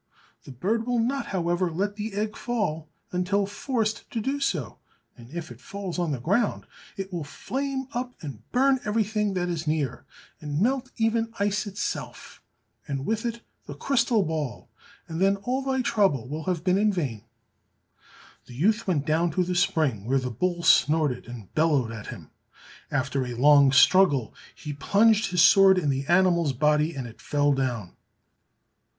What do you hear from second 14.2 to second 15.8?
ball, and then all